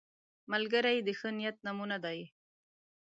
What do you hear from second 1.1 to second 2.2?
ښه نیت نمونه ده